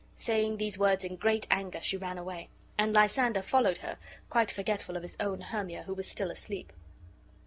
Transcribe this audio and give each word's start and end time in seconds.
Saying 0.15 0.57
these 0.57 0.79
words 0.79 1.03
in 1.03 1.15
great 1.15 1.45
anger, 1.51 1.79
she 1.79 1.95
ran 1.95 2.17
away; 2.17 2.49
and 2.75 2.91
Lysander 2.91 3.43
followed 3.43 3.77
her, 3.85 3.99
quite 4.31 4.49
forgetful 4.49 4.95
of 4.97 5.03
his 5.03 5.15
own 5.19 5.41
Hermia, 5.41 5.83
who 5.83 5.93
was 5.93 6.07
still 6.09 6.31
asleep. 6.31 6.73